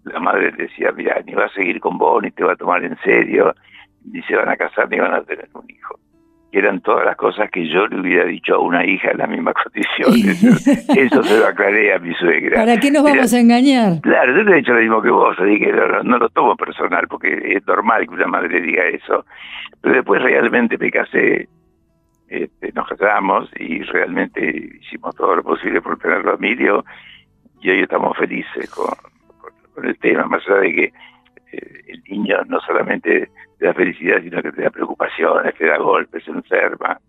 [0.04, 2.56] la madre le decía, mira, ni va a seguir con vos, ni te va a
[2.56, 3.54] tomar en serio,
[4.06, 6.00] ni se van a casar, ni van a tener un hijo.
[6.52, 9.30] que eran todas las cosas que yo le hubiera dicho a una hija en las
[9.30, 10.44] mismas condiciones.
[10.90, 12.58] Eso se lo aclaré a mi suegra.
[12.58, 14.02] ¿Para qué nos vamos a engañar?
[14.02, 17.08] Claro, yo te he dicho lo mismo que vos, así que no, lo tomo personal,
[17.08, 19.26] porque es normal que una madre diga eso.
[19.82, 21.48] Pero después realmente me casé,
[22.32, 26.86] este, nos casamos y realmente hicimos todo lo posible por tenerlo a Emilio
[27.60, 28.96] y hoy estamos felices con,
[29.84, 30.84] el tema, más allá de que
[31.52, 35.78] eh, el niño no solamente te da felicidad, sino que te da preocupaciones, te da
[35.78, 37.00] golpes, se enferma,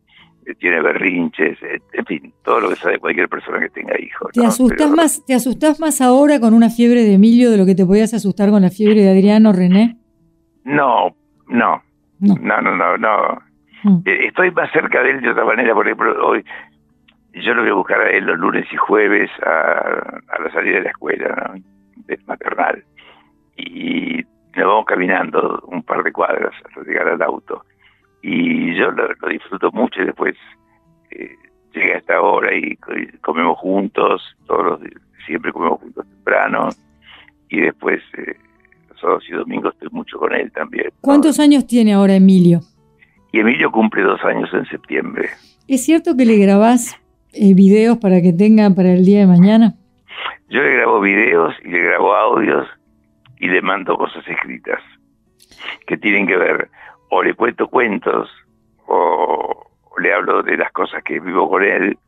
[0.45, 4.33] eh, tiene berrinches, eh, en fin, todo lo que sabe cualquier persona que tenga hijos.
[4.33, 7.77] ¿Te, asustas más, ¿Te asustás más ahora con una fiebre de Emilio de lo que
[7.77, 9.99] te podías asustar con la fiebre de Adriano René?
[10.65, 11.15] No,
[11.47, 11.81] no,
[12.19, 13.52] no, no, no, no.
[13.83, 13.99] Mm.
[14.05, 16.45] Eh, estoy más cerca de él de otra manera, por ejemplo, hoy
[17.35, 20.83] yo lo voy a buscar a él los lunes y jueves a, la salida de
[20.83, 21.63] la escuela, ¿no?
[22.27, 22.85] maternal.
[23.57, 24.23] Y
[24.57, 27.65] nos vamos caminando un par de cuadras hasta llegar al auto.
[28.23, 30.35] Y yo lo, disfruto mucho y después
[31.11, 31.35] eh,
[31.73, 32.77] llega esta hora y,
[33.23, 34.81] comemos juntos, todos
[35.27, 36.69] siempre comemos juntos temprano.
[37.49, 38.37] Y después, eh,
[38.91, 40.91] los sábados y domingos estoy mucho con él también.
[41.01, 42.61] ¿Cuántos años tiene ahora Emilio?
[43.33, 45.31] Y Emilio cumple dos años en septiembre.
[45.67, 47.01] ¿Es cierto que le grabás
[47.33, 49.75] eh, videos para que tenga para el día de mañana?
[50.51, 52.69] Yo le grabo videos y le grabo audios
[53.41, 54.81] y le mando cosas escritas
[55.87, 56.69] que tienen que ver,
[57.09, 58.29] o le cuento cuentos,
[58.87, 59.67] o,
[59.99, 61.99] le hablo de las cosas que vivo con él,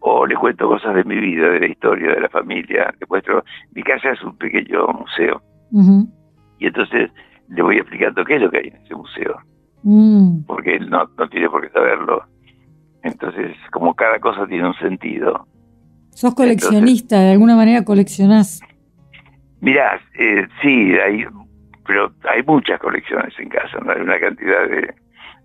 [0.00, 2.94] o le cuento cosas de mi vida, de la historia, de la familia.
[3.00, 5.42] Le muestro, mi casa es un pequeño museo.
[6.58, 7.10] Y entonces
[7.48, 9.40] le voy explicando qué es lo que hay en ese museo.
[9.86, 10.42] Mm.
[10.48, 12.24] Porque él no, no tiene por qué saberlo.
[13.04, 15.46] Entonces, como cada cosa tiene un sentido.
[16.10, 18.60] Sos coleccionista, de alguna manera coleccionás.
[19.60, 21.24] Mirá, eh, sí, hay,
[21.86, 23.92] pero hay muchas colecciones en casa, ¿no?
[23.92, 24.92] hay una cantidad de...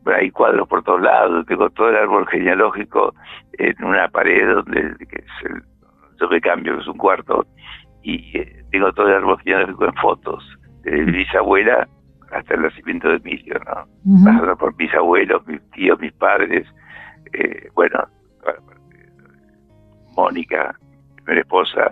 [0.06, 3.14] hay cuadros por todos lados, tengo todo el árbol genealógico
[3.60, 5.62] en una pared donde que es el,
[6.20, 7.46] yo me cambio, que es un cuarto,
[8.02, 10.44] y eh, tengo todo el árbol genealógico en fotos,
[10.84, 11.88] de mi bisabuela
[12.32, 14.58] hasta el nacimiento de Emilio, ¿no?
[14.58, 16.66] por mis abuelos, mis tíos, mis padres,
[17.34, 18.08] eh, bueno,
[20.16, 21.90] Mónica, mi primera esposa,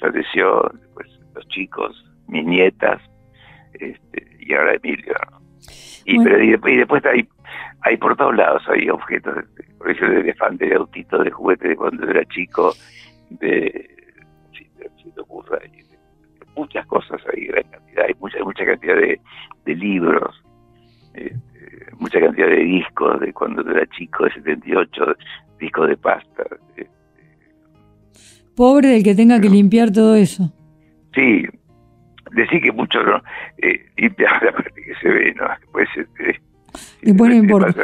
[0.00, 3.00] falleció, después los chicos, mis nietas,
[3.74, 5.14] este, y ahora Emilio.
[6.06, 7.26] Y, y, después hay,
[7.80, 9.44] hay por todos lados, hay objetos,
[9.78, 12.74] por ejemplo, de elefante, de autito, de juguete de cuando era chico,
[13.30, 13.88] de,
[14.52, 14.90] sí, de,
[16.56, 19.20] muchas cosas hay gran cantidad, hay mucha, mucha cantidad de,
[19.66, 20.42] libros,
[21.14, 21.38] este,
[21.98, 25.16] mucha cantidad de discos de cuando era chico, de 78,
[25.58, 26.44] discos de pasta.
[26.76, 26.90] Este.
[28.56, 30.52] Pobre del que tenga que limpiar todo eso.
[31.14, 31.44] Sí,
[32.32, 33.22] decir que mucho no,
[33.58, 35.48] eh, la parte que se ve, ¿no?
[35.60, 36.40] Después, este,
[37.02, 37.82] Después no importa.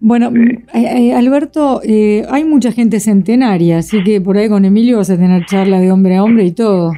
[0.00, 4.96] Bueno, eh, eh, Alberto, eh, hay mucha gente centenaria, así que por ahí con Emilio
[4.96, 6.92] vas a tener charla de hombre a hombre y todo.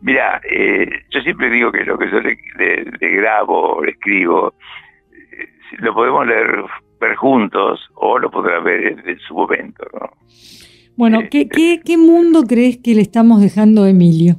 [0.00, 0.40] Mira,
[1.10, 2.36] yo siempre digo que lo que yo le,
[3.00, 4.54] grabo, le escribo,
[5.78, 6.64] lo podemos leer
[7.00, 10.10] ver juntos o lo podrá ver en, su momento, ¿no?
[10.96, 14.36] Bueno, ¿qué, qué, ¿qué mundo crees que le estamos dejando a Emilio?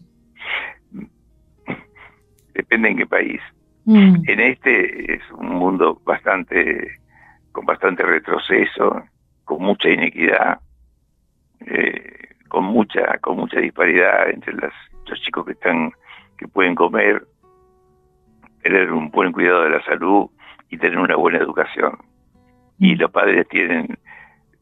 [2.53, 3.41] depende en qué país.
[3.86, 4.15] Mm.
[4.27, 6.99] En este es un mundo bastante,
[7.51, 9.03] con bastante retroceso,
[9.43, 10.60] con mucha inequidad,
[11.65, 14.73] eh, con mucha, con mucha disparidad entre las,
[15.24, 15.92] chicos que están,
[16.38, 17.26] que pueden comer,
[18.62, 20.30] tener un buen cuidado de la salud
[20.70, 21.98] y tener una buena educación.
[22.80, 23.00] Y mm.
[23.00, 23.98] los padres tienen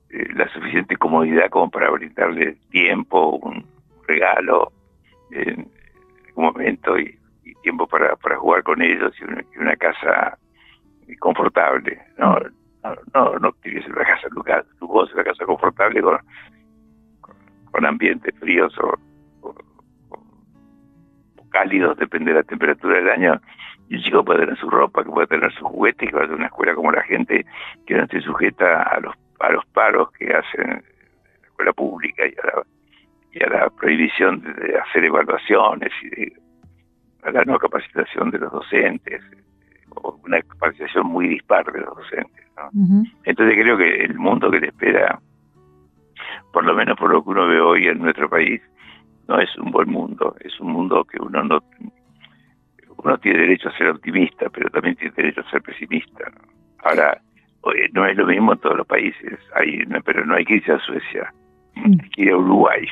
[0.10, 3.66] eh, la suficiente comodidad como para brindarle tiempo, un
[4.08, 4.72] regalo
[5.32, 5.70] en
[6.36, 7.18] un momento y
[7.62, 10.38] tiempo para, para jugar con ellos y una, casa
[11.20, 12.02] confortable.
[12.18, 12.38] No,
[12.84, 14.28] no, no, no tienes una casa
[14.80, 16.18] lujosa, una casa confortable con,
[17.72, 18.98] con, ambientes fríos o,
[21.52, 23.42] cálidos, depende de la temperatura del año.
[23.90, 26.28] Y un chico puede tener su ropa, que puede tener su juguete, que va a
[26.28, 27.46] una escuela como la gente,
[27.86, 30.84] que no esté sujeta a los, a los paros que hacen en
[31.42, 32.64] la escuela pública y a la,
[33.34, 36.34] y a la prohibición de hacer evaluaciones y de
[37.24, 39.22] a la no capacitación de los docentes,
[39.96, 42.46] o una capacitación muy dispar de los docentes.
[43.24, 45.20] Entonces creo que el mundo que le espera,
[46.54, 48.62] por lo menos por lo que uno ve hoy en nuestro país,
[49.32, 51.60] no es un buen mundo, es un mundo que uno no
[53.04, 56.26] uno tiene derecho a ser optimista, pero también tiene derecho a ser pesimista.
[56.84, 57.20] Ahora,
[57.94, 60.80] no es lo mismo en todos los países, hay, pero no hay que irse a
[60.80, 61.34] Suecia,
[61.76, 61.94] mm.
[62.04, 62.86] hay que ir a Uruguay.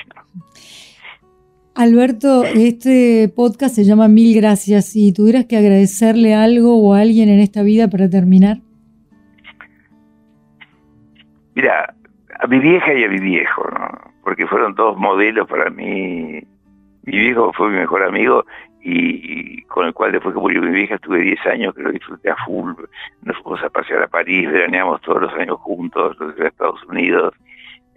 [1.76, 4.86] Alberto, este podcast se llama Mil Gracias.
[4.94, 8.58] Si tuvieras que agradecerle algo o a alguien en esta vida para terminar.
[11.56, 11.94] Mira,
[12.40, 14.09] a mi vieja y a mi viejo, ¿no?
[14.24, 16.42] Porque fueron todos modelos para mí.
[17.04, 18.46] Mi viejo fue mi mejor amigo
[18.82, 22.30] y, con el cual después que murió mi vieja estuve 10 años que lo disfruté
[22.30, 22.74] a full.
[23.24, 27.34] Nos fuimos a pasear a París, veraneamos todos los años juntos, los a Estados Unidos.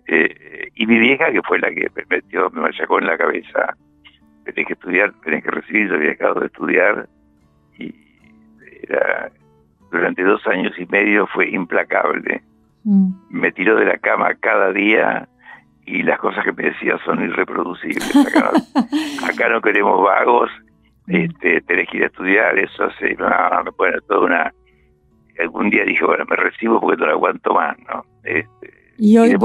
[0.07, 3.77] Eh, y mi vieja, que fue la que me metió, me machacó en la cabeza,
[4.45, 7.09] tenés que estudiar, tenés que recibir, yo había dejado de estudiar.
[7.79, 7.95] Y
[8.83, 9.31] era,
[9.91, 12.43] durante dos años y medio fue implacable.
[12.85, 13.12] Mm.
[13.31, 15.29] Me tiró de la cama cada día
[15.87, 18.14] y las cosas que me decía son irreproducibles.
[19.28, 20.51] Acá no, queremos vagos,
[21.07, 21.14] mm.
[21.16, 23.28] este, tenés que ir a estudiar, eso se, no,
[23.64, 24.55] me pone toda una...
[25.41, 28.05] Algún día dije, bueno, me recibo porque no lo aguanto más, ¿no?
[28.22, 29.37] Este, y hoy, y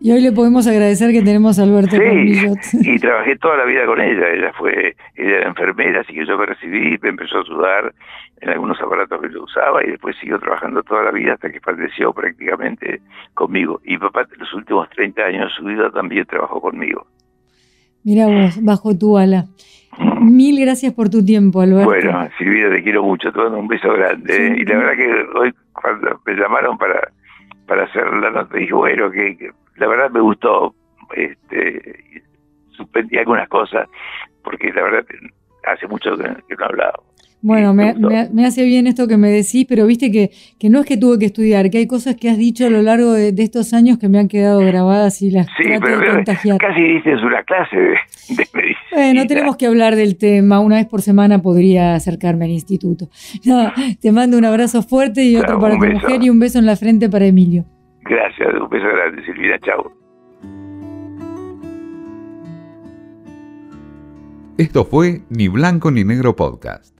[0.00, 4.00] hoy le podemos agradecer que tenemos a Alberto sí, y trabajé toda la vida con
[4.00, 4.28] ella.
[4.30, 7.94] Ella fue ella era enfermera, así que yo me recibí, me empezó a ayudar
[8.40, 11.60] en algunos aparatos que yo usaba y después siguió trabajando toda la vida hasta que
[11.60, 13.00] falleció prácticamente
[13.34, 13.80] conmigo.
[13.84, 17.06] Y papá, los últimos 30 años de su vida también trabajó conmigo.
[18.04, 19.46] Mira vos, bajo tu ala.
[20.20, 21.86] Mil gracias por tu tiempo, Alberto.
[21.86, 24.56] Bueno, Silvia, te quiero mucho, te mando un beso grande.
[24.58, 27.10] Y la verdad que hoy cuando me llamaron para
[27.66, 30.74] para hacer la nota dije, bueno, que la verdad me gustó,
[31.14, 32.22] este,
[32.70, 33.88] suspendí algunas cosas,
[34.42, 35.04] porque la verdad
[35.64, 36.94] hace mucho que, no hablaba.
[37.42, 40.96] Bueno, me, hace bien esto que me decís, pero viste que, que no es que
[40.96, 43.98] tuve que estudiar, que hay cosas que has dicho a lo largo de, estos años
[43.98, 46.58] que me han quedado grabadas y las sí, pero, de contagiar.
[46.58, 47.96] Casi dices una clase de,
[48.52, 48.76] medicina.
[48.90, 50.58] Bueno, tenemos que hablar del tema.
[50.58, 53.10] Una vez por semana podría acercarme al instituto.
[54.00, 56.74] te mando un abrazo fuerte y otro para tu mujer y un beso en la
[56.74, 57.64] frente para Emilio.
[58.08, 59.92] Gracias, un beso grande, Silvina, chao.
[64.58, 66.95] Esto fue Ni Blanco ni Negro Podcast.